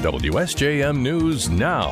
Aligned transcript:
WSJM 0.00 0.98
News 0.98 1.50
Now. 1.50 1.90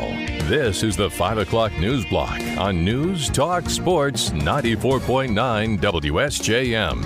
This 0.48 0.82
is 0.82 0.96
the 0.96 1.10
5 1.10 1.36
o'clock 1.36 1.78
news 1.78 2.06
block 2.06 2.40
on 2.56 2.82
News 2.82 3.28
Talk 3.28 3.68
Sports 3.68 4.30
94.9 4.30 5.78
WSJM. 5.78 7.02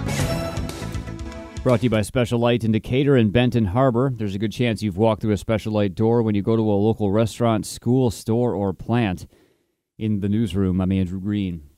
Brought 1.64 1.80
to 1.80 1.84
you 1.86 1.90
by 1.90 2.02
Special 2.02 2.38
Light 2.38 2.62
in 2.62 2.70
Decatur 2.70 3.16
and 3.16 3.32
Benton 3.32 3.64
Harbor. 3.64 4.12
There's 4.14 4.36
a 4.36 4.38
good 4.38 4.52
chance 4.52 4.80
you've 4.80 4.96
walked 4.96 5.22
through 5.22 5.32
a 5.32 5.36
Special 5.36 5.72
Light 5.72 5.96
door 5.96 6.22
when 6.22 6.36
you 6.36 6.42
go 6.42 6.54
to 6.54 6.62
a 6.62 6.78
local 6.78 7.10
restaurant, 7.10 7.66
school, 7.66 8.12
store, 8.12 8.54
or 8.54 8.72
plant. 8.72 9.26
In 9.98 10.20
the 10.20 10.28
newsroom, 10.28 10.80
I'm 10.80 10.92
Andrew 10.92 11.18
Green. 11.18 11.71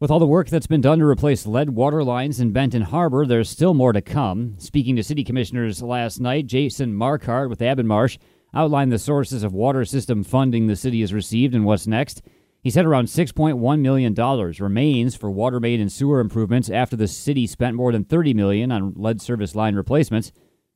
With 0.00 0.10
all 0.10 0.18
the 0.18 0.26
work 0.26 0.48
that's 0.48 0.66
been 0.66 0.80
done 0.80 1.00
to 1.00 1.04
replace 1.04 1.44
lead 1.44 1.68
water 1.68 2.02
lines 2.02 2.40
in 2.40 2.52
Benton 2.52 2.80
Harbor, 2.80 3.26
there's 3.26 3.50
still 3.50 3.74
more 3.74 3.92
to 3.92 4.00
come. 4.00 4.54
Speaking 4.56 4.96
to 4.96 5.02
city 5.02 5.22
commissioners 5.22 5.82
last 5.82 6.20
night, 6.20 6.46
Jason 6.46 6.94
Markart 6.94 7.50
with 7.50 7.58
Abonmarche 7.58 8.16
outlined 8.54 8.92
the 8.92 8.98
sources 8.98 9.42
of 9.42 9.52
water 9.52 9.84
system 9.84 10.24
funding 10.24 10.68
the 10.68 10.74
city 10.74 11.02
has 11.02 11.12
received 11.12 11.54
and 11.54 11.66
what's 11.66 11.86
next. 11.86 12.22
He 12.62 12.70
said 12.70 12.86
around 12.86 13.08
$6.1 13.08 13.80
million 13.80 14.14
remains 14.58 15.16
for 15.16 15.30
water 15.30 15.60
main 15.60 15.82
and 15.82 15.92
sewer 15.92 16.20
improvements 16.20 16.70
after 16.70 16.96
the 16.96 17.06
city 17.06 17.46
spent 17.46 17.76
more 17.76 17.92
than 17.92 18.04
30 18.04 18.32
million 18.32 18.72
on 18.72 18.94
lead 18.96 19.20
service 19.20 19.54
line 19.54 19.74
replacements. 19.74 20.32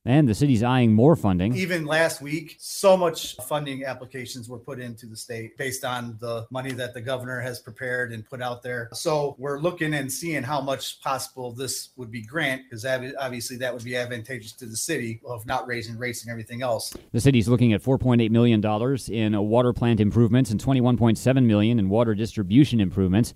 And 0.06 0.28
the 0.28 0.34
city's 0.34 0.62
eyeing 0.62 0.92
more 0.92 1.16
funding. 1.16 1.56
Even 1.56 1.86
last 1.86 2.20
week, 2.20 2.56
so 2.58 2.95
much 2.95 3.36
funding 3.36 3.86
applications 3.86 4.50
were 4.50 4.58
put 4.58 4.78
into 4.78 5.06
the 5.06 5.16
state 5.16 5.56
based 5.56 5.82
on 5.82 6.18
the 6.20 6.46
money 6.50 6.72
that 6.72 6.92
the 6.92 7.00
governor 7.00 7.40
has 7.40 7.58
prepared 7.58 8.12
and 8.12 8.28
put 8.28 8.42
out 8.42 8.62
there. 8.62 8.90
So 8.92 9.34
we're 9.38 9.59
looking 9.59 9.95
and 9.95 10.12
seeing 10.12 10.42
how 10.42 10.60
much 10.60 11.00
possible 11.00 11.52
this 11.52 11.88
would 11.96 12.10
be 12.10 12.20
grant, 12.20 12.64
because 12.64 12.84
obviously 12.84 13.56
that 13.56 13.72
would 13.72 13.84
be 13.84 13.96
advantageous 13.96 14.52
to 14.52 14.66
the 14.66 14.76
city 14.76 15.22
of 15.26 15.46
not 15.46 15.66
raising 15.66 15.96
rates 15.96 16.23
and 16.23 16.30
everything 16.30 16.60
else. 16.60 16.95
The 17.12 17.20
city's 17.20 17.48
looking 17.48 17.73
at 17.73 17.82
$4.8 17.82 18.30
million 18.30 18.62
in 19.10 19.48
water 19.48 19.73
plant 19.73 20.01
improvements 20.01 20.51
and 20.51 20.62
21.7 20.62 21.45
million 21.46 21.79
in 21.79 21.88
water 21.88 22.14
distribution 22.14 22.79
improvements. 22.79 23.32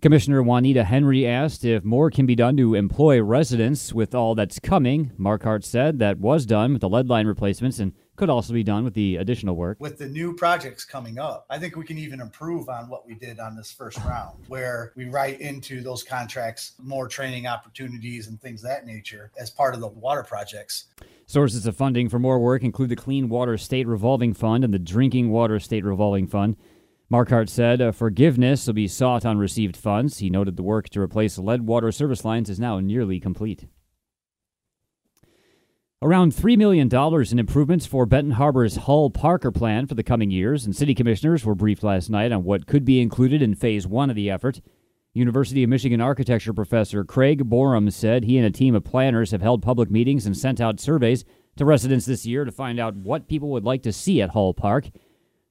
Commissioner 0.00 0.44
Juanita 0.44 0.84
Henry 0.84 1.26
asked 1.26 1.64
if 1.64 1.84
more 1.84 2.08
can 2.08 2.24
be 2.24 2.36
done 2.36 2.56
to 2.56 2.76
employ 2.76 3.20
residents 3.20 3.92
with 3.92 4.14
all 4.14 4.36
that's 4.36 4.60
coming. 4.60 5.10
Markart 5.18 5.64
said 5.64 5.98
that 5.98 6.18
was 6.20 6.46
done 6.46 6.72
with 6.72 6.82
the 6.82 6.88
lead 6.88 7.08
line 7.08 7.26
replacements 7.26 7.80
and 7.80 7.92
could 8.14 8.30
also 8.30 8.52
be 8.52 8.62
done 8.62 8.84
with 8.84 8.94
the 8.94 9.16
additional 9.16 9.56
work. 9.56 9.76
With 9.80 9.98
the 9.98 10.06
new 10.06 10.36
projects 10.36 10.84
coming 10.84 11.18
up, 11.18 11.46
I 11.50 11.58
think 11.58 11.74
we 11.74 11.84
can 11.84 11.98
even 11.98 12.20
improve 12.20 12.68
on 12.68 12.88
what 12.88 13.08
we 13.08 13.14
did 13.14 13.40
on 13.40 13.56
this 13.56 13.72
first 13.72 13.98
round, 14.04 14.38
where 14.46 14.92
we 14.94 15.06
write 15.06 15.40
into 15.40 15.80
those 15.80 16.04
contracts 16.04 16.74
more 16.80 17.08
training 17.08 17.48
opportunities 17.48 18.28
and 18.28 18.40
things 18.40 18.62
that 18.62 18.86
nature 18.86 19.32
as 19.36 19.50
part 19.50 19.74
of 19.74 19.80
the 19.80 19.88
water 19.88 20.22
projects. 20.22 20.84
Sources 21.26 21.66
of 21.66 21.76
funding 21.76 22.08
for 22.08 22.20
more 22.20 22.38
work 22.38 22.62
include 22.62 22.90
the 22.90 22.96
Clean 22.96 23.28
Water 23.28 23.58
State 23.58 23.88
Revolving 23.88 24.32
Fund 24.32 24.62
and 24.62 24.72
the 24.72 24.78
Drinking 24.78 25.30
Water 25.30 25.58
State 25.58 25.84
Revolving 25.84 26.28
Fund. 26.28 26.56
Markart 27.10 27.48
said 27.48 27.80
uh, 27.80 27.90
forgiveness 27.90 28.66
will 28.66 28.74
be 28.74 28.86
sought 28.86 29.24
on 29.24 29.38
received 29.38 29.76
funds. 29.76 30.18
He 30.18 30.28
noted 30.28 30.56
the 30.56 30.62
work 30.62 30.90
to 30.90 31.00
replace 31.00 31.38
lead 31.38 31.62
water 31.62 31.90
service 31.90 32.22
lines 32.24 32.50
is 32.50 32.60
now 32.60 32.80
nearly 32.80 33.18
complete. 33.18 33.66
Around 36.02 36.32
$3 36.32 36.56
million 36.56 36.88
in 37.32 37.38
improvements 37.38 37.86
for 37.86 38.06
Benton 38.06 38.34
Harbor's 38.34 38.76
Hull 38.76 39.10
Parker 39.10 39.50
plan 39.50 39.86
for 39.86 39.94
the 39.94 40.04
coming 40.04 40.30
years, 40.30 40.64
and 40.64 40.76
city 40.76 40.94
commissioners 40.94 41.44
were 41.44 41.56
briefed 41.56 41.82
last 41.82 42.08
night 42.08 42.30
on 42.30 42.44
what 42.44 42.66
could 42.66 42.84
be 42.84 43.00
included 43.00 43.42
in 43.42 43.54
phase 43.54 43.86
one 43.86 44.10
of 44.10 44.14
the 44.14 44.30
effort. 44.30 44.60
University 45.12 45.64
of 45.64 45.70
Michigan 45.70 46.00
architecture 46.00 46.52
professor 46.52 47.02
Craig 47.04 47.48
Borum 47.48 47.90
said 47.90 48.22
he 48.22 48.36
and 48.36 48.46
a 48.46 48.50
team 48.50 48.76
of 48.76 48.84
planners 48.84 49.32
have 49.32 49.42
held 49.42 49.62
public 49.62 49.90
meetings 49.90 50.26
and 50.26 50.36
sent 50.36 50.60
out 50.60 50.78
surveys 50.78 51.24
to 51.56 51.64
residents 51.64 52.06
this 52.06 52.26
year 52.26 52.44
to 52.44 52.52
find 52.52 52.78
out 52.78 52.94
what 52.94 53.26
people 53.26 53.50
would 53.50 53.64
like 53.64 53.82
to 53.82 53.92
see 53.92 54.22
at 54.22 54.30
Hull 54.30 54.54
Park. 54.54 54.90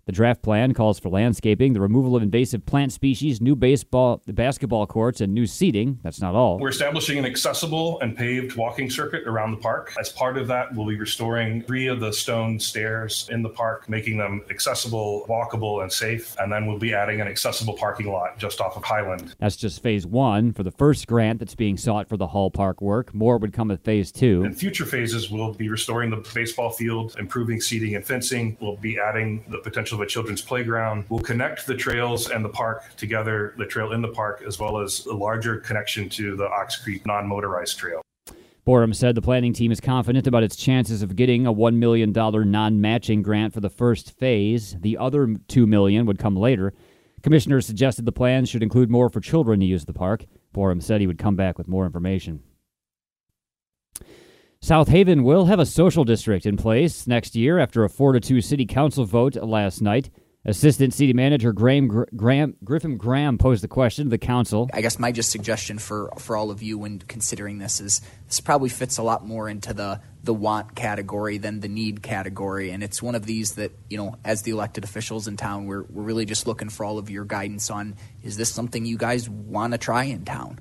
The 0.08 0.14
draft 0.14 0.42
plan 0.42 0.74
calls 0.74 1.00
for 1.00 1.10
landscaping, 1.10 1.74
the 1.74 1.82
removal 1.82 2.16
of 2.16 2.24
invasive 2.24 2.66
plant 2.66 2.94
species, 2.94 3.42
new 3.42 3.58
baseball, 3.58 4.22
basketball 4.26 4.88
courts, 4.88 5.20
and 5.20 5.34
new 5.34 5.46
seating. 5.46 6.00
That's 6.02 6.22
not 6.22 6.34
all. 6.34 6.60
We're 6.60 6.70
establishing 6.70 7.18
an 7.18 7.26
accessible 7.26 8.00
and 8.00 8.16
paved 8.16 8.56
walking 8.56 8.90
circuit 8.90 9.28
around 9.28 9.52
the 9.52 9.58
park. 9.58 9.94
As 10.00 10.08
part 10.08 10.38
of 10.38 10.48
that, 10.48 10.74
we'll 10.74 10.86
be 10.86 10.96
restoring 10.96 11.62
three 11.64 11.88
of 11.88 12.00
the 12.00 12.14
stone 12.14 12.58
stairs 12.58 13.28
in 13.34 13.42
the 13.42 13.50
park, 13.50 13.90
making 13.90 14.18
them 14.18 14.46
accessible, 14.50 15.26
walkable, 15.28 15.82
and 15.82 15.92
safe. 15.92 16.38
And 16.40 16.50
then 16.50 16.68
we'll 16.68 16.80
be 16.80 16.94
adding 16.94 17.20
an 17.20 17.28
accessible 17.28 17.74
parking 17.74 18.10
lot 18.10 18.38
just 18.38 18.62
off 18.62 18.78
of 18.78 18.86
Highland. 18.86 19.36
That's 19.40 19.58
just 19.58 19.84
phase 19.84 20.08
one 20.08 20.54
for 20.54 20.64
the 20.64 20.72
first 20.72 21.06
grant 21.08 21.40
that's 21.40 21.56
being 21.56 21.76
sought 21.76 22.08
for 22.08 22.16
the 22.16 22.28
Hull 22.28 22.50
Park 22.50 22.80
work. 22.80 23.14
More 23.14 23.38
would 23.38 23.52
come 23.52 23.68
with 23.68 23.84
phase 23.84 24.14
two. 24.14 24.46
In 24.46 24.54
future 24.54 24.86
phases, 24.86 25.30
we'll 25.30 25.54
be 25.54 25.68
restoring 25.68 26.12
the 26.12 26.26
baseball 26.34 26.70
field, 26.70 27.18
improving 27.20 27.60
seating 27.60 27.98
and 27.98 28.06
fencing. 28.06 28.56
We'll 28.62 28.78
be 28.78 28.98
adding 28.98 29.44
the 29.50 29.58
potential 29.58 29.97
of 29.98 30.02
a 30.02 30.10
children's 30.10 30.42
playground. 30.42 31.06
We'll 31.10 31.20
connect 31.20 31.66
the 31.66 31.76
trails 31.76 32.30
and 32.30 32.46
the 32.46 32.50
park 32.50 32.96
together, 32.96 33.54
the 33.58 33.66
trail 33.66 33.92
in 33.92 34.02
the 34.02 34.10
park, 34.10 34.44
as 34.46 34.60
well 34.60 34.80
as 34.80 35.06
a 35.06 35.14
larger 35.14 35.58
connection 35.58 36.08
to 36.10 36.36
the 36.36 36.48
Ox 36.48 36.78
Creek 36.78 37.06
non 37.06 37.28
motorized 37.28 37.78
trail. 37.78 38.02
Borum 38.66 38.94
said 38.94 39.16
the 39.16 39.22
planning 39.22 39.54
team 39.54 39.72
is 39.72 39.80
confident 39.80 40.28
about 40.28 40.44
its 40.44 40.56
chances 40.56 41.02
of 41.02 41.16
getting 41.16 41.48
a 41.48 41.54
$1 41.54 41.76
million 41.76 42.12
non 42.12 42.82
matching 42.82 43.22
grant 43.22 43.54
for 43.54 43.62
the 43.62 43.70
first 43.70 44.12
phase. 44.18 44.76
The 44.82 44.98
other 44.98 45.36
2 45.48 45.66
million 45.66 46.06
would 46.06 46.20
come 46.20 46.36
later. 46.36 46.74
Commissioners 47.24 47.66
suggested 47.66 48.06
the 48.06 48.12
plans 48.12 48.50
should 48.50 48.62
include 48.62 48.92
more 48.92 49.10
for 49.10 49.22
children 49.22 49.62
to 49.62 49.66
use 49.66 49.86
the 49.86 49.94
park. 49.94 50.26
Borum 50.54 50.82
said 50.82 51.02
he 51.02 51.08
would 51.08 51.18
come 51.18 51.36
back 51.36 51.58
with 51.58 51.68
more 51.68 51.86
information. 51.86 52.44
South 54.60 54.88
Haven 54.88 55.24
will 55.24 55.46
have 55.46 55.60
a 55.60 55.66
social 55.66 56.04
district 56.04 56.46
in 56.46 56.58
place 56.58 57.06
next 57.06 57.36
year 57.36 57.60
after 57.60 57.84
a 57.84 57.90
4 57.90 58.14
to 58.14 58.20
2 58.20 58.42
city 58.42 58.66
council 58.66 59.06
vote 59.06 59.36
last 59.36 59.82
night. 59.82 60.10
Assistant 60.46 60.94
City 60.94 61.12
Manager 61.12 61.52
Graham, 61.52 62.06
Graham, 62.16 62.56
Griffin 62.64 62.98
Graham 62.98 63.38
posed 63.38 63.64
the 63.64 63.68
question 63.68 64.06
to 64.06 64.10
the 64.10 64.18
council. 64.18 64.70
I 64.74 64.80
guess 64.82 64.98
my 64.98 65.12
just 65.12 65.30
suggestion 65.30 65.78
for, 65.78 66.10
for 66.18 66.38
all 66.38 66.52
of 66.52 66.64
you 66.64 66.78
when 66.78 67.00
considering 67.00 67.58
this 67.58 67.82
is 67.82 68.02
this 68.28 68.40
probably 68.40 68.70
fits 68.70 68.98
a 68.98 69.04
lot 69.04 69.28
more 69.28 69.50
into 69.50 69.74
the 69.74 70.00
the 70.24 70.34
want 70.34 70.74
category 70.74 71.38
than 71.38 71.60
the 71.60 71.68
need 71.68 72.02
category, 72.02 72.72
and 72.72 72.82
it's 72.82 73.02
one 73.02 73.16
of 73.16 73.26
these 73.26 73.56
that 73.56 73.72
you 73.90 73.98
know, 73.98 74.16
as 74.24 74.44
the 74.44 74.52
elected 74.52 74.86
officials 74.86 75.28
in 75.28 75.36
town, 75.36 75.66
we're 75.66 75.84
we're 75.84 76.04
really 76.04 76.26
just 76.26 76.48
looking 76.48 76.70
for 76.70 76.86
all 76.86 76.98
of 76.98 77.10
your 77.10 77.26
guidance 77.26 77.70
on 77.70 77.96
is 78.24 78.38
this 78.38 78.50
something 78.50 78.86
you 78.86 78.98
guys 78.98 79.30
want 79.30 79.74
to 79.74 79.78
try 79.78 80.06
in 80.06 80.24
town? 80.24 80.60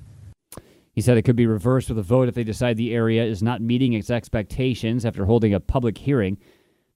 He 0.97 1.01
said 1.01 1.15
it 1.15 1.25
could 1.25 1.35
be 1.35 1.45
reversed 1.45 1.89
with 1.89 1.99
a 1.99 2.01
vote 2.01 2.27
if 2.27 2.33
they 2.33 2.43
decide 2.43 2.75
the 2.75 2.91
area 2.91 3.23
is 3.23 3.43
not 3.43 3.61
meeting 3.61 3.93
its 3.93 4.09
expectations 4.09 5.05
after 5.05 5.25
holding 5.25 5.53
a 5.53 5.59
public 5.59 5.95
hearing. 5.95 6.39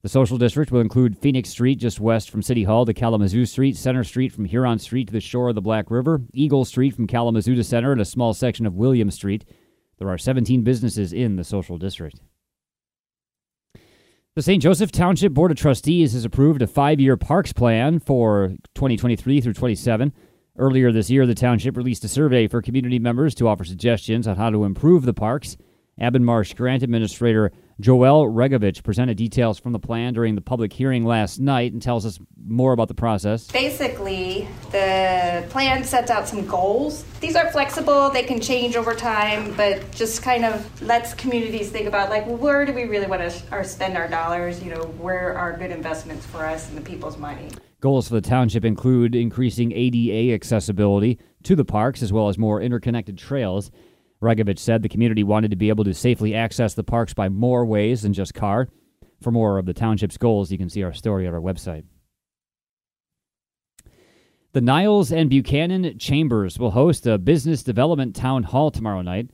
The 0.02 0.08
social 0.08 0.38
district 0.38 0.72
will 0.72 0.80
include 0.80 1.16
Phoenix 1.16 1.50
Street 1.50 1.76
just 1.76 2.00
west 2.00 2.28
from 2.28 2.42
City 2.42 2.64
Hall 2.64 2.84
to 2.84 2.92
Kalamazoo 2.92 3.46
Street, 3.46 3.76
Center 3.76 4.02
Street 4.02 4.32
from 4.32 4.46
Huron 4.46 4.80
Street 4.80 5.06
to 5.06 5.12
the 5.12 5.20
shore 5.20 5.50
of 5.50 5.54
the 5.54 5.60
Black 5.60 5.88
River, 5.88 6.20
Eagle 6.32 6.64
Street 6.64 6.96
from 6.96 7.06
Kalamazoo 7.06 7.54
to 7.54 7.62
Center, 7.62 7.92
and 7.92 8.00
a 8.00 8.04
small 8.04 8.34
section 8.34 8.66
of 8.66 8.74
William 8.74 9.08
Street. 9.08 9.44
There 9.98 10.08
are 10.08 10.18
17 10.18 10.64
businesses 10.64 11.12
in 11.12 11.36
the 11.36 11.44
social 11.44 11.78
district. 11.78 12.18
The 14.34 14.42
St. 14.42 14.60
Joseph 14.60 14.90
Township 14.90 15.32
Board 15.32 15.52
of 15.52 15.58
Trustees 15.58 16.14
has 16.14 16.24
approved 16.24 16.60
a 16.60 16.66
five 16.66 16.98
year 16.98 17.16
parks 17.16 17.52
plan 17.52 18.00
for 18.00 18.48
2023 18.74 19.40
through 19.40 19.52
27. 19.52 20.12
Earlier 20.58 20.92
this 20.92 21.08
year, 21.08 21.26
the 21.26 21.34
township 21.34 21.78
released 21.78 22.04
a 22.04 22.08
survey 22.08 22.46
for 22.46 22.60
community 22.60 22.98
members 22.98 23.34
to 23.36 23.48
offer 23.48 23.64
suggestions 23.64 24.28
on 24.28 24.36
how 24.36 24.50
to 24.50 24.64
improve 24.64 25.06
the 25.06 25.14
parks. 25.14 25.56
Abonmarche 25.98 26.54
Grant 26.54 26.82
Administrator 26.82 27.52
Joel 27.80 28.30
Regovich 28.30 28.82
presented 28.82 29.16
details 29.16 29.58
from 29.58 29.72
the 29.72 29.78
plan 29.78 30.12
during 30.12 30.34
the 30.34 30.42
public 30.42 30.70
hearing 30.74 31.06
last 31.06 31.40
night 31.40 31.72
and 31.72 31.80
tells 31.80 32.04
us 32.04 32.18
more 32.46 32.74
about 32.74 32.88
the 32.88 32.94
process. 32.94 33.46
Basically, 33.46 34.46
the 34.72 35.42
plan 35.48 35.84
sets 35.84 36.10
out 36.10 36.28
some 36.28 36.46
goals. 36.46 37.04
These 37.20 37.34
are 37.34 37.50
flexible, 37.50 38.10
they 38.10 38.22
can 38.22 38.38
change 38.38 38.76
over 38.76 38.94
time, 38.94 39.54
but 39.56 39.90
just 39.92 40.22
kind 40.22 40.44
of 40.44 40.82
lets 40.82 41.14
communities 41.14 41.70
think 41.70 41.88
about 41.88 42.10
like, 42.10 42.26
where 42.26 42.66
do 42.66 42.74
we 42.74 42.84
really 42.84 43.06
want 43.06 43.22
to 43.22 43.64
spend 43.64 43.96
our 43.96 44.06
dollars? 44.06 44.62
You 44.62 44.74
know, 44.74 44.82
where 44.98 45.36
are 45.36 45.56
good 45.56 45.70
investments 45.70 46.26
for 46.26 46.44
us 46.44 46.68
and 46.68 46.76
the 46.76 46.82
people's 46.82 47.16
money? 47.16 47.48
Goals 47.82 48.06
for 48.06 48.14
the 48.14 48.20
township 48.20 48.64
include 48.64 49.16
increasing 49.16 49.72
ADA 49.72 50.32
accessibility 50.32 51.18
to 51.42 51.56
the 51.56 51.64
parks 51.64 52.00
as 52.00 52.12
well 52.12 52.28
as 52.28 52.38
more 52.38 52.62
interconnected 52.62 53.18
trails. 53.18 53.72
Regovich 54.22 54.60
said 54.60 54.82
the 54.82 54.88
community 54.88 55.24
wanted 55.24 55.50
to 55.50 55.56
be 55.56 55.68
able 55.68 55.82
to 55.82 55.92
safely 55.92 56.32
access 56.32 56.74
the 56.74 56.84
parks 56.84 57.12
by 57.12 57.28
more 57.28 57.66
ways 57.66 58.02
than 58.02 58.12
just 58.12 58.34
car. 58.34 58.68
For 59.20 59.32
more 59.32 59.58
of 59.58 59.66
the 59.66 59.74
township's 59.74 60.16
goals, 60.16 60.52
you 60.52 60.58
can 60.58 60.68
see 60.68 60.84
our 60.84 60.92
story 60.92 61.26
at 61.26 61.34
our 61.34 61.40
website. 61.40 61.82
The 64.52 64.60
Niles 64.60 65.10
and 65.10 65.28
Buchanan 65.28 65.98
Chambers 65.98 66.60
will 66.60 66.70
host 66.70 67.04
a 67.08 67.18
business 67.18 67.64
development 67.64 68.14
town 68.14 68.44
hall 68.44 68.70
tomorrow 68.70 69.02
night. 69.02 69.28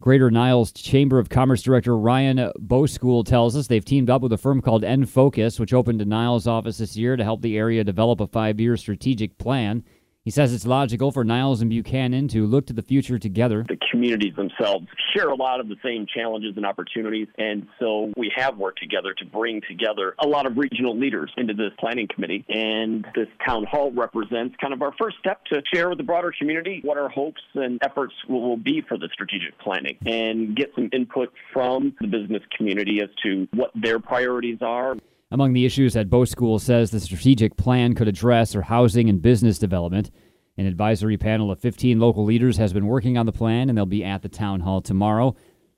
Greater 0.00 0.30
Niles 0.30 0.70
Chamber 0.70 1.18
of 1.18 1.28
Commerce 1.28 1.60
Director 1.60 1.98
Ryan 1.98 2.52
Boschool 2.60 3.26
tells 3.26 3.56
us 3.56 3.66
they've 3.66 3.84
teamed 3.84 4.08
up 4.08 4.22
with 4.22 4.32
a 4.32 4.38
firm 4.38 4.62
called 4.62 4.84
enFocus, 4.84 5.58
which 5.58 5.74
opened 5.74 6.00
a 6.00 6.04
Niles 6.04 6.46
office 6.46 6.78
this 6.78 6.96
year 6.96 7.16
to 7.16 7.24
help 7.24 7.42
the 7.42 7.58
area 7.58 7.82
develop 7.82 8.20
a 8.20 8.28
five 8.28 8.60
year 8.60 8.76
strategic 8.76 9.36
plan. 9.38 9.82
He 10.28 10.32
says 10.32 10.52
it's 10.52 10.66
logical 10.66 11.10
for 11.10 11.24
Niles 11.24 11.62
and 11.62 11.70
Buchanan 11.70 12.28
to 12.28 12.44
look 12.44 12.66
to 12.66 12.74
the 12.74 12.82
future 12.82 13.18
together. 13.18 13.64
The 13.66 13.78
communities 13.90 14.34
themselves 14.36 14.86
share 15.16 15.30
a 15.30 15.34
lot 15.34 15.58
of 15.58 15.68
the 15.68 15.76
same 15.82 16.04
challenges 16.06 16.52
and 16.58 16.66
opportunities, 16.66 17.28
and 17.38 17.66
so 17.80 18.12
we 18.14 18.30
have 18.36 18.58
worked 18.58 18.78
together 18.78 19.14
to 19.14 19.24
bring 19.24 19.62
together 19.66 20.14
a 20.18 20.28
lot 20.28 20.44
of 20.44 20.58
regional 20.58 20.94
leaders 20.94 21.32
into 21.38 21.54
this 21.54 21.70
planning 21.78 22.08
committee. 22.14 22.44
And 22.46 23.06
this 23.14 23.28
town 23.42 23.64
hall 23.64 23.90
represents 23.90 24.54
kind 24.60 24.74
of 24.74 24.82
our 24.82 24.92
first 25.00 25.16
step 25.18 25.46
to 25.46 25.62
share 25.72 25.88
with 25.88 25.96
the 25.96 26.04
broader 26.04 26.30
community 26.38 26.82
what 26.84 26.98
our 26.98 27.08
hopes 27.08 27.40
and 27.54 27.78
efforts 27.82 28.12
will, 28.28 28.58
be 28.58 28.82
for 28.86 28.98
the 28.98 29.08
strategic 29.10 29.58
planning 29.58 29.96
and 30.04 30.54
get 30.54 30.72
some 30.74 30.90
input 30.92 31.32
from 31.54 31.94
the 32.02 32.06
business 32.06 32.42
community 32.54 33.00
as 33.02 33.08
to 33.22 33.48
what 33.54 33.70
their 33.74 33.98
priorities 33.98 34.58
are. 34.60 34.94
Among 35.30 35.52
the 35.52 35.66
issues 35.66 35.92
that 35.92 36.08
both 36.08 36.30
schools 36.30 36.62
says 36.62 36.90
the 36.90 37.00
strategic 37.00 37.56
plan 37.56 37.94
could 37.94 38.08
address 38.08 38.56
are 38.56 38.62
housing 38.62 39.10
and 39.10 39.20
business 39.20 39.58
development. 39.58 40.10
An 40.56 40.64
advisory 40.64 41.18
panel 41.18 41.50
of 41.50 41.60
15 41.60 42.00
local 42.00 42.24
leaders 42.24 42.56
has 42.56 42.72
been 42.72 42.86
working 42.86 43.18
on 43.18 43.26
the 43.26 43.32
plan, 43.32 43.68
and 43.68 43.76
they'll 43.76 43.84
be 43.84 44.02
at 44.04 44.22
the 44.22 44.30
town 44.30 44.60
hall 44.60 44.80
tomorrow. 44.80 45.36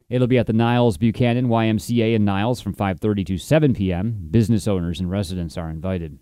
It'll 0.09 0.29
be 0.29 0.39
at 0.39 0.47
the 0.47 0.53
Niles 0.53 0.99
Buchanan 0.99 1.49
YMCA 1.49 2.15
in 2.15 2.25
Niles 2.25 2.61
from 2.61 2.75
5:30 2.75 3.27
to 3.27 3.39
7 3.39 3.75
p.m. 3.75 4.29
Business 4.31 4.69
owners 4.69 5.01
and 5.01 5.11
residents 5.11 5.59
are 5.59 5.69
invited. 5.69 6.19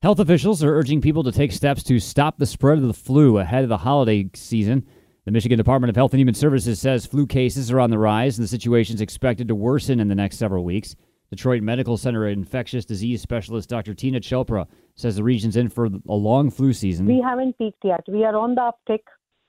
Health 0.00 0.18
officials 0.18 0.62
are 0.62 0.76
urging 0.76 1.00
people 1.00 1.24
to 1.24 1.32
take 1.32 1.52
steps 1.52 1.82
to 1.84 1.98
stop 1.98 2.38
the 2.38 2.46
spread 2.46 2.78
of 2.78 2.86
the 2.86 2.94
flu 2.94 3.38
ahead 3.38 3.64
of 3.64 3.68
the 3.68 3.78
holiday 3.78 4.30
season. 4.34 4.86
The 5.28 5.32
Michigan 5.32 5.58
Department 5.58 5.90
of 5.90 5.96
Health 5.96 6.14
and 6.14 6.20
Human 6.20 6.32
Services 6.32 6.80
says 6.80 7.04
flu 7.04 7.26
cases 7.26 7.70
are 7.70 7.80
on 7.80 7.90
the 7.90 7.98
rise 7.98 8.38
and 8.38 8.44
the 8.44 8.48
situation 8.48 8.94
is 8.94 9.02
expected 9.02 9.46
to 9.48 9.54
worsen 9.54 10.00
in 10.00 10.08
the 10.08 10.14
next 10.14 10.38
several 10.38 10.64
weeks. 10.64 10.96
Detroit 11.28 11.62
Medical 11.62 11.98
Center 11.98 12.26
infectious 12.28 12.86
disease 12.86 13.20
specialist 13.20 13.68
Dr. 13.68 13.92
Teena 13.92 14.22
Chopra 14.22 14.66
says 14.94 15.16
the 15.16 15.22
region's 15.22 15.54
in 15.54 15.68
for 15.68 15.84
a 15.84 16.14
long 16.14 16.50
flu 16.50 16.72
season. 16.72 17.04
We 17.04 17.20
haven't 17.20 17.58
peaked 17.58 17.84
yet. 17.84 18.04
We 18.08 18.24
are 18.24 18.34
on 18.36 18.54
the 18.54 18.72
uptick. 18.72 19.02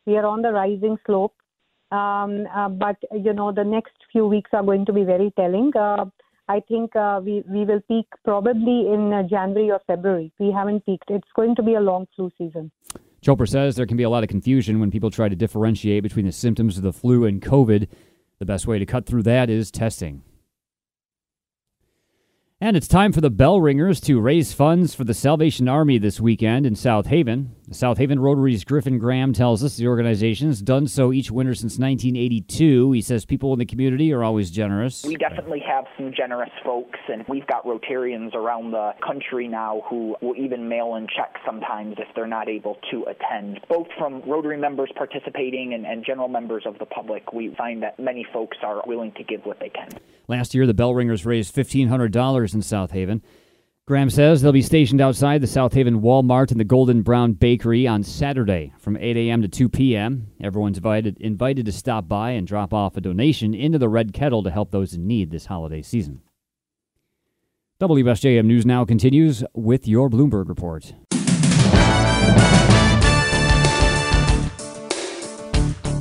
We 0.05 0.17
are 0.17 0.25
on 0.25 0.41
the 0.41 0.51
rising 0.51 0.97
slope. 1.05 1.35
Um, 1.93 2.45
uh, 2.53 2.67
but, 2.67 2.97
you 3.13 3.31
know, 3.31 3.53
the 3.53 3.63
next 3.63 3.93
few 4.11 4.27
weeks 4.27 4.49
are 4.51 4.63
going 4.63 4.85
to 4.85 4.91
be 4.91 5.05
very 5.05 5.31
telling. 5.37 5.71
Uh, 5.77 6.07
I 6.49 6.59
think 6.59 6.93
uh, 6.97 7.21
we, 7.23 7.41
we 7.47 7.63
will 7.63 7.79
peak 7.87 8.07
probably 8.25 8.91
in 8.91 9.13
uh, 9.13 9.23
January 9.23 9.71
or 9.71 9.79
February. 9.87 10.33
We 10.39 10.51
haven't 10.51 10.85
peaked. 10.85 11.09
It's 11.09 11.31
going 11.37 11.55
to 11.55 11.63
be 11.63 11.75
a 11.75 11.79
long 11.79 12.05
flu 12.17 12.31
season. 12.37 12.69
Chopra 13.21 13.47
says 13.47 13.75
there 13.75 13.85
can 13.85 13.97
be 13.97 14.03
a 14.03 14.09
lot 14.09 14.23
of 14.23 14.29
confusion 14.29 14.79
when 14.79 14.91
people 14.91 15.11
try 15.11 15.27
to 15.27 15.35
differentiate 15.35 16.03
between 16.03 16.25
the 16.25 16.31
symptoms 16.31 16.77
of 16.77 16.83
the 16.83 16.93
flu 16.93 17.25
and 17.25 17.41
COVID. 17.41 17.87
The 18.39 18.45
best 18.45 18.67
way 18.67 18.79
to 18.79 18.85
cut 18.85 19.05
through 19.05 19.23
that 19.23 19.49
is 19.49 19.71
testing. 19.71 20.23
And 22.61 22.75
it's 22.75 22.87
time 22.87 23.11
for 23.13 23.21
the 23.21 23.29
bell 23.29 23.61
ringers 23.61 24.01
to 24.01 24.19
raise 24.19 24.53
funds 24.53 24.93
for 24.93 25.03
the 25.03 25.13
Salvation 25.13 25.67
Army 25.67 25.97
this 25.97 26.19
weekend 26.19 26.65
in 26.65 26.75
South 26.75 27.07
Haven. 27.07 27.55
The 27.69 27.75
South 27.75 27.99
Haven 27.99 28.19
Rotary's 28.19 28.63
Griffin 28.63 28.97
Graham 28.97 29.31
tells 29.31 29.63
us 29.63 29.77
the 29.77 29.87
organization 29.87 30.47
has 30.47 30.59
done 30.59 30.87
so 30.87 31.13
each 31.13 31.29
winter 31.29 31.53
since 31.53 31.77
1982. 31.77 32.93
He 32.93 33.01
says 33.03 33.25
people 33.25 33.53
in 33.53 33.59
the 33.59 33.65
community 33.67 34.11
are 34.11 34.23
always 34.23 34.49
generous. 34.49 35.03
We 35.03 35.15
definitely 35.15 35.59
have 35.67 35.85
some 35.95 36.11
generous 36.11 36.49
folks, 36.65 36.97
and 37.07 37.23
we've 37.29 37.45
got 37.45 37.65
Rotarians 37.65 38.33
around 38.33 38.71
the 38.71 38.93
country 39.05 39.47
now 39.47 39.83
who 39.87 40.15
will 40.19 40.35
even 40.35 40.67
mail 40.67 40.95
in 40.95 41.05
checks 41.15 41.39
sometimes 41.45 41.97
if 41.99 42.07
they're 42.15 42.25
not 42.25 42.49
able 42.49 42.79
to 42.89 43.03
attend. 43.03 43.59
Both 43.69 43.89
from 43.99 44.23
Rotary 44.27 44.57
members 44.57 44.89
participating 44.95 45.75
and, 45.75 45.85
and 45.85 46.03
general 46.03 46.27
members 46.27 46.63
of 46.65 46.79
the 46.79 46.87
public, 46.87 47.33
we 47.33 47.53
find 47.53 47.83
that 47.83 47.99
many 47.99 48.25
folks 48.33 48.57
are 48.63 48.81
willing 48.87 49.11
to 49.11 49.23
give 49.23 49.45
what 49.45 49.59
they 49.59 49.69
can. 49.69 49.89
Last 50.27 50.55
year, 50.55 50.65
the 50.65 50.73
bell 50.73 50.95
ringers 50.95 51.23
raised 51.23 51.55
$1,500 51.55 52.53
in 52.55 52.63
South 52.63 52.89
Haven. 52.93 53.21
Graham 53.89 54.11
says 54.11 54.43
they'll 54.43 54.51
be 54.51 54.61
stationed 54.61 55.01
outside 55.01 55.41
the 55.41 55.47
South 55.47 55.73
Haven 55.73 55.99
Walmart 55.99 56.51
and 56.51 56.59
the 56.59 56.63
Golden 56.63 57.01
Brown 57.01 57.33
Bakery 57.33 57.87
on 57.87 58.03
Saturday 58.03 58.71
from 58.77 58.95
8 58.95 59.17
a.m. 59.17 59.41
to 59.41 59.47
2 59.47 59.67
p.m. 59.67 60.27
Everyone's 60.39 60.77
invited 60.77 61.17
invited 61.19 61.65
to 61.65 61.71
stop 61.71 62.07
by 62.07 62.29
and 62.29 62.45
drop 62.45 62.71
off 62.71 62.97
a 62.97 63.01
donation 63.01 63.55
into 63.55 63.79
the 63.79 63.89
Red 63.89 64.13
Kettle 64.13 64.43
to 64.43 64.51
help 64.51 64.69
those 64.69 64.93
in 64.93 65.07
need 65.07 65.31
this 65.31 65.47
holiday 65.47 65.81
season. 65.81 66.21
WSJM 67.81 68.45
News 68.45 68.63
Now 68.63 68.85
continues 68.85 69.43
with 69.55 69.87
your 69.87 70.07
Bloomberg 70.07 70.49
report. 70.49 70.93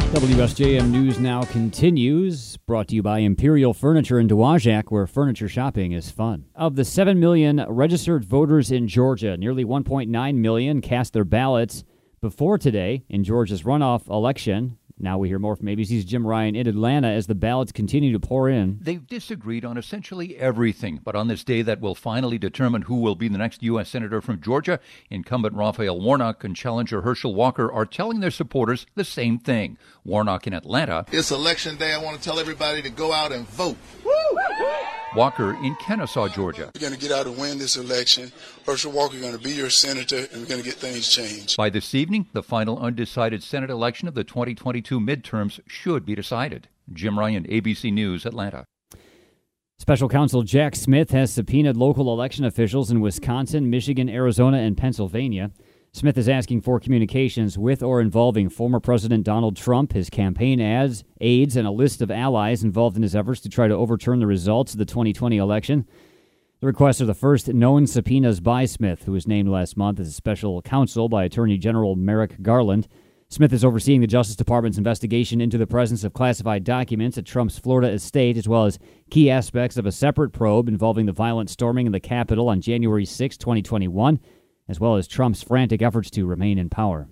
WSJM 0.08 0.90
News 0.90 1.19
Now 1.19 1.43
continues, 1.43 2.56
brought 2.56 2.88
to 2.88 2.94
you 2.94 3.02
by 3.02 3.19
Imperial 3.19 3.75
Furniture 3.75 4.19
in 4.19 4.26
Dowagiac, 4.26 4.84
where 4.88 5.06
furniture 5.06 5.50
shopping 5.50 5.93
is 5.93 6.10
fun. 6.10 6.46
Of 6.55 6.76
the 6.76 6.84
7 6.87 7.20
million 7.20 7.62
registered 7.69 8.25
voters 8.25 8.72
in 8.72 8.88
Georgia, 8.88 9.37
nearly 9.37 9.66
1.9 9.66 10.34
million 10.37 10.81
cast 10.81 11.12
their 11.12 11.26
ballots 11.26 11.84
before 12.22 12.56
today 12.56 13.05
in 13.10 13.22
Georgia's 13.22 13.64
runoff 13.64 14.08
election. 14.08 14.77
Now 15.00 15.16
we 15.18 15.28
hear 15.28 15.38
more 15.38 15.54
from 15.54 15.66
ABC's 15.66 16.04
Jim 16.04 16.26
Ryan 16.26 16.56
in 16.56 16.66
Atlanta 16.66 17.08
as 17.08 17.28
the 17.28 17.34
ballots 17.36 17.70
continue 17.70 18.12
to 18.12 18.18
pour 18.18 18.48
in. 18.48 18.78
They've 18.80 19.06
disagreed 19.06 19.64
on 19.64 19.78
essentially 19.78 20.36
everything, 20.36 21.00
but 21.04 21.14
on 21.14 21.28
this 21.28 21.44
day 21.44 21.62
that 21.62 21.80
will 21.80 21.94
finally 21.94 22.36
determine 22.36 22.82
who 22.82 22.96
will 22.96 23.14
be 23.14 23.28
the 23.28 23.38
next 23.38 23.62
U.S. 23.62 23.88
Senator 23.88 24.20
from 24.20 24.40
Georgia, 24.40 24.80
incumbent 25.08 25.54
Raphael 25.54 26.00
Warnock 26.00 26.42
and 26.42 26.56
challenger 26.56 27.02
Herschel 27.02 27.34
Walker 27.34 27.70
are 27.70 27.86
telling 27.86 28.18
their 28.18 28.32
supporters 28.32 28.86
the 28.96 29.04
same 29.04 29.38
thing. 29.38 29.78
Warnock 30.04 30.48
in 30.48 30.52
Atlanta. 30.52 31.04
It's 31.12 31.30
election 31.30 31.76
day. 31.76 31.92
I 31.92 32.02
want 32.02 32.16
to 32.16 32.22
tell 32.22 32.40
everybody 32.40 32.82
to 32.82 32.90
go 32.90 33.12
out 33.12 33.30
and 33.30 33.46
vote. 33.48 33.76
Walker 35.16 35.55
in 35.64 35.75
Kennesaw, 35.76 36.28
Georgia. 36.28 36.70
We're 36.75 36.81
going 36.81 36.93
to 36.93 36.99
get 36.99 37.12
out 37.12 37.26
and 37.26 37.37
win 37.38 37.58
this 37.58 37.76
election. 37.76 38.31
Herschel 38.66 38.93
Walker 38.93 39.16
is 39.16 39.22
going 39.22 39.37
to 39.37 39.43
be 39.43 39.52
your 39.52 39.70
senator, 39.70 40.26
and 40.32 40.43
we're 40.43 40.49
going 40.49 40.60
to 40.60 40.64
get 40.64 40.75
things 40.75 41.08
changed. 41.08 41.56
By 41.56 41.70
this 41.70 41.94
evening, 41.94 42.26
the 42.34 42.43
final 42.43 42.78
undecided 42.78 43.43
Senate 43.43 43.70
election 43.70 44.06
of 44.06 44.14
the 44.14 44.25
2022 44.25 45.00
midterms 45.00 45.60
should 45.66 46.05
be 46.05 46.14
decided. 46.14 46.69
Jim 46.93 47.19
Ryan, 47.19 47.44
ABC 47.44 47.93
News, 47.93 48.26
Atlanta. 48.26 48.64
Special 49.78 50.08
counsel 50.08 50.43
Jack 50.43 50.75
Smith 50.75 51.12
has 51.12 51.32
subpoenaed 51.32 51.76
local 51.76 52.12
election 52.12 52.44
officials 52.44 52.90
in 52.90 53.00
Wisconsin, 53.00 53.70
Michigan, 53.70 54.08
Arizona, 54.08 54.58
and 54.58 54.76
Pennsylvania. 54.76 55.52
Smith 55.98 56.16
is 56.16 56.28
asking 56.28 56.60
for 56.60 56.78
communications 56.78 57.58
with 57.58 57.82
or 57.82 58.00
involving 58.00 58.48
former 58.48 58.78
President 58.78 59.24
Donald 59.24 59.56
Trump, 59.56 59.94
his 59.94 60.08
campaign 60.08 60.60
ads, 60.60 61.02
aides, 61.20 61.56
and 61.56 61.66
a 61.66 61.72
list 61.72 62.00
of 62.00 62.08
allies 62.08 62.62
involved 62.62 62.96
in 62.96 63.02
his 63.02 63.16
efforts 63.16 63.40
to 63.40 63.48
try 63.48 63.66
to 63.66 63.74
overturn 63.74 64.20
the 64.20 64.26
results 64.28 64.74
of 64.74 64.78
the 64.78 64.84
2020 64.84 65.36
election. 65.38 65.88
The 66.60 66.68
requests 66.68 67.00
are 67.00 67.06
the 67.06 67.14
first 67.14 67.48
known 67.48 67.88
subpoenas 67.88 68.38
by 68.38 68.64
Smith, 68.64 69.02
who 69.06 69.12
was 69.12 69.26
named 69.26 69.48
last 69.48 69.76
month 69.76 69.98
as 69.98 70.06
a 70.06 70.12
special 70.12 70.62
counsel 70.62 71.08
by 71.08 71.24
Attorney 71.24 71.58
General 71.58 71.96
Merrick 71.96 72.42
Garland. 72.42 72.86
Smith 73.28 73.52
is 73.52 73.64
overseeing 73.64 74.00
the 74.00 74.06
Justice 74.06 74.36
Department's 74.36 74.78
investigation 74.78 75.40
into 75.40 75.58
the 75.58 75.66
presence 75.66 76.04
of 76.04 76.14
classified 76.14 76.62
documents 76.62 77.18
at 77.18 77.26
Trump's 77.26 77.58
Florida 77.58 77.88
estate, 77.88 78.36
as 78.36 78.46
well 78.46 78.66
as 78.66 78.78
key 79.10 79.32
aspects 79.32 79.76
of 79.76 79.84
a 79.84 79.90
separate 79.90 80.31
probe 80.31 80.69
involving 80.69 81.06
the 81.06 81.12
violent 81.12 81.50
storming 81.50 81.88
of 81.88 81.93
the 81.93 81.98
Capitol 81.98 82.48
on 82.48 82.60
January 82.60 83.05
6, 83.05 83.36
2021 83.36 84.20
as 84.69 84.79
well 84.79 84.96
as 84.96 85.08
Trump's 85.08 85.43
frantic 85.43 85.82
efforts 85.82 86.10
to 86.10 86.27
remain 86.27 86.58
in 86.58 86.69
power. 86.69 87.08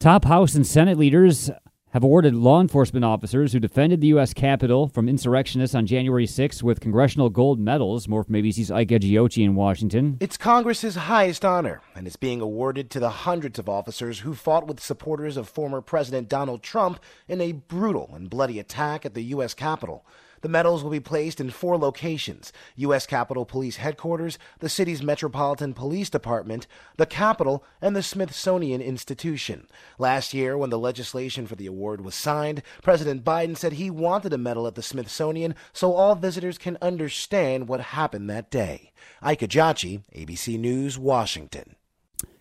Top 0.00 0.24
House 0.24 0.54
and 0.54 0.66
Senate 0.66 0.98
leaders 0.98 1.50
have 1.92 2.02
awarded 2.02 2.34
law 2.34 2.58
enforcement 2.60 3.04
officers 3.04 3.52
who 3.52 3.60
defended 3.60 4.00
the 4.00 4.06
U.S. 4.08 4.32
Capitol 4.32 4.88
from 4.88 5.10
insurrectionists 5.10 5.74
on 5.74 5.86
January 5.86 6.26
6 6.26 6.62
with 6.62 6.80
congressional 6.80 7.28
gold 7.28 7.60
medals. 7.60 8.08
More 8.08 8.24
from 8.24 8.34
ABC's 8.34 8.70
Ike 8.70 8.88
Ejiochi 8.88 9.44
in 9.44 9.54
Washington. 9.54 10.16
It's 10.18 10.38
Congress's 10.38 10.94
highest 10.94 11.44
honor, 11.44 11.82
and 11.94 12.06
it's 12.06 12.16
being 12.16 12.40
awarded 12.40 12.90
to 12.90 13.00
the 13.00 13.10
hundreds 13.10 13.58
of 13.58 13.68
officers 13.68 14.20
who 14.20 14.34
fought 14.34 14.66
with 14.66 14.80
supporters 14.80 15.36
of 15.36 15.48
former 15.48 15.82
President 15.82 16.30
Donald 16.30 16.62
Trump 16.62 16.98
in 17.28 17.42
a 17.42 17.52
brutal 17.52 18.10
and 18.14 18.30
bloody 18.30 18.58
attack 18.58 19.04
at 19.04 19.12
the 19.12 19.24
U.S. 19.24 19.52
Capitol. 19.52 20.06
The 20.42 20.48
medals 20.48 20.82
will 20.82 20.90
be 20.90 21.00
placed 21.00 21.40
in 21.40 21.50
four 21.50 21.78
locations 21.78 22.52
U.S. 22.76 23.06
Capitol 23.06 23.44
Police 23.44 23.76
Headquarters, 23.76 24.38
the 24.58 24.68
city's 24.68 25.02
Metropolitan 25.02 25.72
Police 25.72 26.10
Department, 26.10 26.66
the 26.96 27.06
Capitol, 27.06 27.64
and 27.80 27.96
the 27.96 28.02
Smithsonian 28.02 28.80
Institution. 28.80 29.68
Last 29.98 30.34
year, 30.34 30.58
when 30.58 30.70
the 30.70 30.78
legislation 30.78 31.46
for 31.46 31.54
the 31.54 31.66
award 31.66 32.04
was 32.04 32.14
signed, 32.14 32.62
President 32.82 33.24
Biden 33.24 33.56
said 33.56 33.74
he 33.74 33.88
wanted 33.88 34.32
a 34.32 34.38
medal 34.38 34.66
at 34.66 34.74
the 34.74 34.82
Smithsonian 34.82 35.54
so 35.72 35.94
all 35.94 36.16
visitors 36.16 36.58
can 36.58 36.76
understand 36.82 37.68
what 37.68 37.80
happened 37.80 38.28
that 38.28 38.50
day. 38.50 38.92
Ike 39.22 39.40
Ejiochi, 39.40 40.02
ABC 40.14 40.58
News, 40.58 40.98
Washington. 40.98 41.76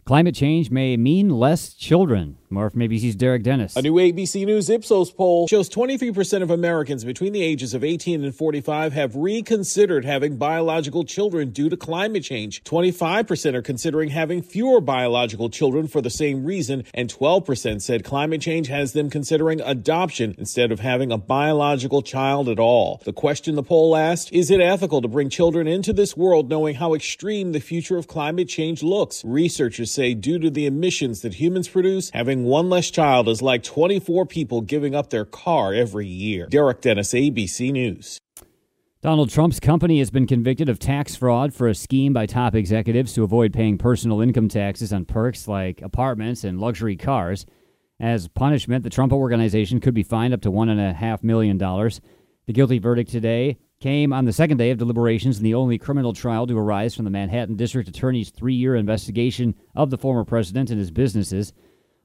Climate 0.06 0.36
change 0.36 0.72
may 0.72 0.98
mean 0.98 1.30
less 1.30 1.74
children. 1.74 2.38
More 2.52 2.70
maybe 2.74 3.00
he's 3.00 3.16
Derek 3.16 3.44
Dennis. 3.44 3.78
A 3.78 3.82
new 3.82 3.94
ABC 3.94 4.46
News 4.46 4.70
Ipsos 4.70 5.10
poll 5.12 5.48
shows 5.48 5.70
23% 5.70 6.42
of 6.42 6.52
Americans 6.52 7.06
between 7.06 7.32
the 7.32 7.42
ages 7.42 7.74
of 7.74 7.82
18 7.82 8.26
and 8.26 8.36
45 8.36 8.92
have 8.92 9.16
reconsidered 9.16 10.04
having 10.04 10.36
biological 10.36 11.06
children 11.06 11.52
due 11.52 11.70
to 11.70 11.78
climate 11.78 12.24
change. 12.24 12.62
25% 12.66 13.54
are 13.54 13.62
considering 13.62 14.10
having 14.10 14.42
fewer 14.42 14.82
biological 14.82 15.50
children 15.50 15.88
for 15.88 16.02
the 16.02 16.10
same 16.10 16.44
reason, 16.44 16.84
and 16.94 17.10
12% 17.10 17.82
said 17.82 18.04
climate 18.04 18.42
change 18.42 18.68
has 18.68 18.92
them 18.92 19.10
considering 19.10 19.62
adoption 19.62 20.36
instead 20.38 20.74
of 20.74 20.82
having 20.82 21.12
a 21.12 21.18
biological 21.18 22.02
child 22.02 22.50
at 22.50 22.60
all. 22.60 23.02
The 23.06 23.14
question 23.14 23.56
the 23.56 23.64
poll 23.64 23.96
asked 23.96 24.32
is 24.34 24.52
it 24.52 24.60
ethical 24.60 25.02
to 25.02 25.08
bring 25.08 25.30
children 25.30 25.68
into 25.68 25.94
this 25.94 26.18
world 26.18 26.50
knowing 26.50 26.76
how 26.76 26.94
extreme 26.94 27.54
the 27.54 27.62
future 27.62 27.98
of 27.98 28.08
climate 28.08 28.50
change 28.50 28.84
looks? 28.84 29.24
Researchers 29.24 29.92
say 29.92 30.14
due 30.14 30.40
to 30.40 30.50
the 30.50 30.66
emissions 30.66 31.22
that 31.22 31.36
humans 31.36 31.70
produce, 31.70 32.10
having 32.10 32.41
one 32.46 32.70
less 32.70 32.90
child 32.90 33.28
is 33.28 33.42
like 33.42 33.64
24 33.64 34.26
people 34.26 34.62
giving 34.62 34.96
up 34.96 35.10
their 35.10 35.26
car 35.26 35.74
every 35.74 36.08
year. 36.08 36.48
Derek 36.48 36.82
Dennis, 36.82 37.14
ABC 37.14 37.72
News. 37.72 38.20
Donald 39.02 39.32
Trump's 39.32 39.60
company 39.60 39.98
has 39.98 40.12
been 40.12 40.28
convicted 40.28 40.70
of 40.70 40.78
tax 40.78 41.16
fraud 41.16 41.56
for 41.56 41.68
a 41.68 41.74
scheme 41.74 42.14
by 42.14 42.28
top 42.28 42.54
executives 42.54 43.14
to 43.14 43.24
avoid 43.24 43.52
paying 43.52 43.80
personal 43.80 44.22
income 44.22 44.48
taxes 44.48 44.94
on 44.94 45.06
perks 45.06 45.48
like 45.48 45.82
apartments 45.82 46.44
and 46.44 46.60
luxury 46.60 46.96
cars. 46.96 47.48
As 48.00 48.28
punishment, 48.28 48.84
the 48.84 48.92
Trump 48.92 49.12
organization 49.12 49.80
could 49.80 49.96
be 49.96 50.04
fined 50.04 50.36
up 50.36 50.42
to 50.42 50.52
$1.5 50.52 51.24
million. 51.24 51.58
The 51.58 52.54
guilty 52.54 52.78
verdict 52.78 53.10
today 53.10 53.58
came 53.80 54.14
on 54.14 54.26
the 54.26 54.34
second 54.34 54.58
day 54.58 54.70
of 54.70 54.78
deliberations 54.78 55.40
in 55.40 55.44
the 55.44 55.56
only 55.56 55.80
criminal 55.80 56.14
trial 56.14 56.46
to 56.46 56.58
arise 56.58 56.94
from 56.94 57.06
the 57.06 57.12
Manhattan 57.12 57.56
District 57.56 57.90
Attorney's 57.90 58.30
three 58.30 58.54
year 58.54 58.76
investigation 58.76 59.56
of 59.76 59.90
the 59.90 59.98
former 59.98 60.24
president 60.24 60.70
and 60.70 60.78
his 60.78 60.92
businesses. 60.92 61.54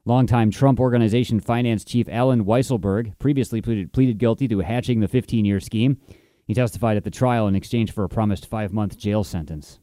Longtime 0.07 0.51
Trump 0.51 0.79
Organization 0.79 1.41
finance 1.41 1.83
chief 1.83 2.07
Allen 2.09 2.45
Weisselberg 2.45 3.19
previously 3.19 3.61
pleaded, 3.61 3.91
pleaded 3.91 4.17
guilty 4.17 4.47
to 4.47 4.59
hatching 4.59 5.01
the 5.01 5.07
15 5.09 5.43
year 5.43 5.59
scheme. 5.59 5.97
He 6.45 6.53
testified 6.53 6.95
at 6.95 7.03
the 7.03 7.11
trial 7.11 7.45
in 7.45 7.55
exchange 7.55 7.91
for 7.91 8.05
a 8.05 8.09
promised 8.09 8.47
five 8.47 8.71
month 8.71 8.97
jail 8.97 9.25
sentence. 9.25 9.79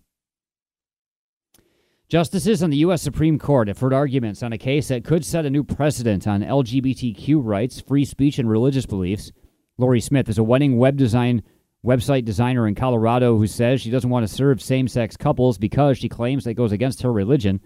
Justices 2.08 2.62
on 2.62 2.70
the 2.70 2.78
U.S. 2.78 3.02
Supreme 3.02 3.38
Court 3.38 3.68
have 3.68 3.78
heard 3.78 3.92
arguments 3.92 4.42
on 4.42 4.54
a 4.54 4.58
case 4.58 4.88
that 4.88 5.04
could 5.04 5.26
set 5.26 5.44
a 5.44 5.50
new 5.50 5.62
precedent 5.62 6.26
on 6.26 6.40
LGBTQ 6.40 7.40
rights, 7.44 7.82
free 7.82 8.06
speech, 8.06 8.38
and 8.38 8.48
religious 8.48 8.86
beliefs. 8.86 9.30
Lorie 9.76 10.00
Smith 10.00 10.30
is 10.30 10.38
a 10.38 10.44
wedding 10.44 10.78
web 10.78 10.96
design 10.96 11.42
website 11.84 12.24
designer 12.24 12.66
in 12.66 12.74
Colorado 12.74 13.36
who 13.36 13.46
says 13.46 13.82
she 13.82 13.90
doesn't 13.90 14.08
want 14.08 14.26
to 14.26 14.34
serve 14.34 14.62
same 14.62 14.88
sex 14.88 15.18
couples 15.18 15.58
because 15.58 15.98
she 15.98 16.08
claims 16.08 16.44
that 16.44 16.54
goes 16.54 16.72
against 16.72 17.02
her 17.02 17.12
religion. 17.12 17.60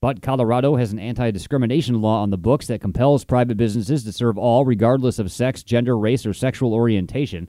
But 0.00 0.22
Colorado 0.22 0.76
has 0.76 0.92
an 0.92 0.98
anti 0.98 1.30
discrimination 1.30 2.00
law 2.00 2.22
on 2.22 2.30
the 2.30 2.38
books 2.38 2.68
that 2.68 2.80
compels 2.80 3.26
private 3.26 3.58
businesses 3.58 4.02
to 4.04 4.12
serve 4.12 4.38
all, 4.38 4.64
regardless 4.64 5.18
of 5.18 5.30
sex, 5.30 5.62
gender, 5.62 5.98
race, 5.98 6.24
or 6.24 6.32
sexual 6.32 6.72
orientation. 6.72 7.48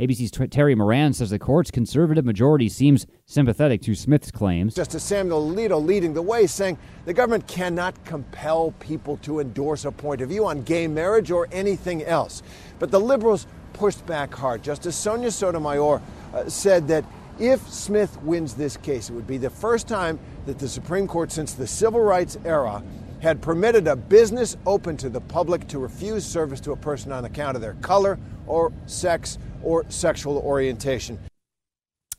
ABC's 0.00 0.32
Terry 0.50 0.74
Moran 0.74 1.12
says 1.12 1.30
the 1.30 1.38
court's 1.38 1.70
conservative 1.70 2.24
majority 2.24 2.68
seems 2.68 3.06
sympathetic 3.26 3.80
to 3.82 3.94
Smith's 3.94 4.32
claims. 4.32 4.74
Justice 4.74 5.04
Samuel 5.04 5.48
Alito 5.48 5.84
leading 5.84 6.14
the 6.14 6.22
way, 6.22 6.48
saying 6.48 6.78
the 7.04 7.14
government 7.14 7.46
cannot 7.46 8.04
compel 8.04 8.72
people 8.80 9.18
to 9.18 9.38
endorse 9.38 9.84
a 9.84 9.92
point 9.92 10.20
of 10.20 10.30
view 10.30 10.46
on 10.46 10.64
gay 10.64 10.88
marriage 10.88 11.30
or 11.30 11.46
anything 11.52 12.02
else. 12.02 12.42
But 12.80 12.90
the 12.90 12.98
liberals 12.98 13.46
pushed 13.72 14.04
back 14.04 14.34
hard. 14.34 14.64
Justice 14.64 14.96
Sonia 14.96 15.30
Sotomayor 15.30 16.02
uh, 16.32 16.48
said 16.48 16.88
that 16.88 17.04
if 17.38 17.68
Smith 17.68 18.20
wins 18.22 18.54
this 18.54 18.76
case, 18.76 19.10
it 19.10 19.12
would 19.12 19.26
be 19.26 19.38
the 19.38 19.50
first 19.50 19.88
time 19.88 20.18
that 20.46 20.58
the 20.58 20.68
Supreme 20.68 21.06
Court 21.06 21.32
since 21.32 21.52
the 21.52 21.66
civil 21.66 22.00
rights 22.00 22.38
era 22.44 22.82
had 23.20 23.40
permitted 23.40 23.88
a 23.88 23.96
business 23.96 24.56
open 24.66 24.96
to 24.98 25.08
the 25.08 25.20
public 25.20 25.66
to 25.68 25.78
refuse 25.78 26.26
service 26.26 26.60
to 26.60 26.72
a 26.72 26.76
person 26.76 27.10
on 27.10 27.24
account 27.24 27.56
of 27.56 27.62
their 27.62 27.74
color 27.74 28.18
or 28.46 28.72
sex 28.86 29.38
or 29.62 29.84
sexual 29.88 30.38
orientation. 30.38 31.18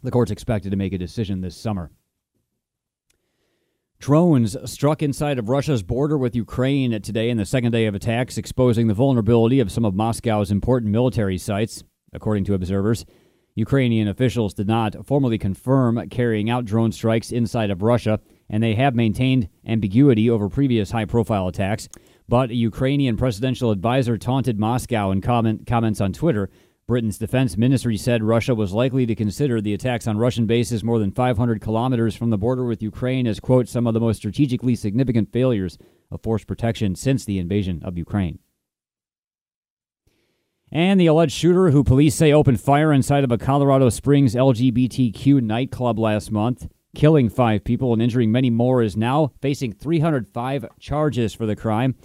The 0.01 0.11
court's 0.11 0.31
expected 0.31 0.71
to 0.71 0.77
make 0.77 0.93
a 0.93 0.97
decision 0.97 1.41
this 1.41 1.55
summer. 1.55 1.91
Drones 3.99 4.57
struck 4.69 5.01
inside 5.01 5.39
of 5.39 5.49
Russia's 5.49 5.81
border 5.81 6.17
with 6.17 6.35
Ukraine 6.35 6.99
today 7.01 7.29
in 7.29 7.37
the 7.37 7.45
second 7.45 7.71
day 7.71 7.85
of 7.85 7.95
attacks, 7.95 8.37
exposing 8.37 8.87
the 8.87 8.93
vulnerability 8.93 9.59
of 9.59 9.71
some 9.71 9.85
of 9.85 9.95
Moscow's 9.95 10.51
important 10.51 10.91
military 10.91 11.37
sites, 11.37 11.83
according 12.13 12.43
to 12.45 12.53
observers. 12.53 13.05
Ukrainian 13.55 14.07
officials 14.07 14.53
did 14.53 14.67
not 14.67 15.05
formally 15.05 15.37
confirm 15.37 16.09
carrying 16.09 16.49
out 16.49 16.65
drone 16.65 16.91
strikes 16.91 17.31
inside 17.31 17.71
of 17.71 17.81
Russia, 17.81 18.19
and 18.49 18.61
they 18.61 18.75
have 18.75 18.93
maintained 18.93 19.49
ambiguity 19.65 20.29
over 20.29 20.49
previous 20.49 20.91
high 20.91 21.05
profile 21.05 21.47
attacks. 21.47 21.87
But 22.27 22.49
a 22.51 22.55
Ukrainian 22.55 23.17
presidential 23.17 23.71
advisor 23.71 24.17
taunted 24.17 24.59
Moscow 24.59 25.11
in 25.11 25.21
comment, 25.21 25.65
comments 25.65 26.01
on 26.01 26.11
Twitter 26.11 26.49
Britain's 26.87 27.17
defense 27.17 27.57
ministry 27.57 27.97
said 27.97 28.21
Russia 28.21 28.53
was 28.53 28.71
likely 28.71 29.07
to 29.07 29.15
consider 29.15 29.59
the 29.59 29.73
attacks 29.73 30.05
on 30.05 30.19
Russian 30.19 30.45
bases 30.45 30.83
more 30.83 30.99
than 30.99 31.11
500 31.11 31.59
kilometers 31.59 32.15
from 32.15 32.29
the 32.29 32.37
border 32.37 32.63
with 32.63 32.83
Ukraine 32.83 33.25
as, 33.25 33.39
quote, 33.39 33.67
some 33.67 33.87
of 33.87 33.95
the 33.95 33.99
most 33.99 34.17
strategically 34.17 34.75
significant 34.75 35.33
failures 35.33 35.79
of 36.11 36.21
force 36.21 36.43
protection 36.43 36.93
since 36.93 37.25
the 37.25 37.39
invasion 37.39 37.81
of 37.83 37.97
Ukraine. 37.97 38.37
And 40.71 40.99
the 40.99 41.05
alleged 41.05 41.33
shooter, 41.33 41.69
who 41.69 41.83
police 41.83 42.15
say 42.15 42.33
opened 42.33 42.59
fire 42.59 42.91
inside 42.91 43.23
of 43.23 43.31
a 43.31 43.37
Colorado 43.37 43.89
Springs 43.89 44.35
LGBTQ 44.35 45.41
nightclub 45.41 45.99
last 45.99 46.31
month, 46.31 46.67
killing 46.95 47.29
five 47.29 47.63
people 47.63 47.93
and 47.93 48.01
injuring 48.01 48.31
many 48.31 48.49
more, 48.49 48.81
is 48.81 48.97
now 48.97 49.31
facing 49.41 49.73
305 49.73 50.65
charges 50.79 51.33
for 51.33 51.45
the 51.45 51.55
crime. 51.55 51.95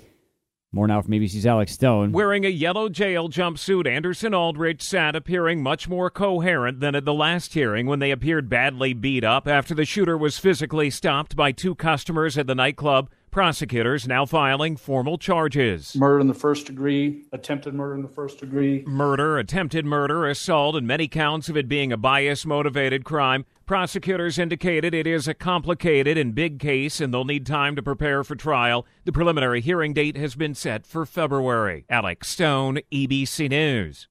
More 0.72 0.86
now 0.86 1.02
from 1.02 1.12
ABC's 1.14 1.46
Alex 1.46 1.72
Stone. 1.72 2.12
Wearing 2.12 2.44
a 2.44 2.48
yellow 2.48 2.88
jail 2.88 3.28
jumpsuit, 3.28 3.88
Anderson 3.88 4.34
Aldrich 4.34 4.82
sat 4.82 5.16
appearing 5.16 5.64
much 5.64 5.88
more 5.88 6.10
coherent 6.10 6.78
than 6.78 6.94
at 6.94 7.04
the 7.04 7.12
last 7.12 7.54
hearing 7.54 7.86
when 7.86 7.98
they 7.98 8.12
appeared 8.12 8.48
badly 8.48 8.92
beat 8.92 9.24
up 9.24 9.48
after 9.48 9.74
the 9.74 9.84
shooter 9.84 10.16
was 10.16 10.38
physically 10.38 10.88
stopped 10.88 11.34
by 11.34 11.50
two 11.50 11.74
customers 11.74 12.38
at 12.38 12.46
the 12.46 12.54
nightclub. 12.54 13.10
Prosecutors 13.30 14.08
now 14.08 14.26
filing 14.26 14.76
formal 14.76 15.16
charges. 15.16 15.94
Murder 15.94 16.18
in 16.18 16.26
the 16.26 16.34
first 16.34 16.66
degree, 16.66 17.26
attempted 17.30 17.75
murder 17.75 17.94
in 17.94 18.02
the 18.02 18.08
first 18.08 18.40
degree. 18.40 18.82
Murder, 18.88 19.38
attempted 19.38 19.87
murder, 19.87 20.26
assault, 20.26 20.75
and 20.75 20.84
many 20.84 21.06
counts 21.06 21.49
of 21.49 21.56
it 21.56 21.68
being 21.68 21.92
a 21.92 21.96
bias 21.96 22.44
motivated 22.44 23.04
crime. 23.04 23.46
Prosecutors 23.66 24.37
indicated 24.37 24.94
it 24.94 25.06
is 25.06 25.28
a 25.28 25.34
complicated 25.34 26.18
and 26.18 26.34
big 26.34 26.58
case 26.58 27.00
and 27.00 27.14
they'll 27.14 27.25
need 27.25 27.46
time 27.46 27.76
to 27.76 27.82
prepare 27.84 28.25
for 28.25 28.34
trial. 28.34 28.84
The 29.04 29.12
preliminary 29.12 29.60
hearing 29.60 29.92
date 29.92 30.16
has 30.16 30.34
been 30.34 30.56
set 30.56 30.84
for 30.84 31.06
February. 31.06 31.84
Alex 31.88 32.26
Stone, 32.26 32.80
ABC 32.90 33.49
News. 33.49 34.08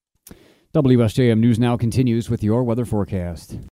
WSJM 0.74 1.40
News 1.40 1.60
now 1.60 1.76
continues 1.76 2.30
with 2.30 2.42
your 2.42 2.64
weather 2.64 2.86
forecast. 2.86 3.60